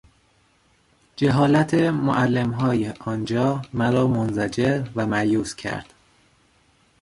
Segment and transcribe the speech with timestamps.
[1.15, 5.93] جهالت معلمهای آنجا مرا منزجر و مایوس کرد.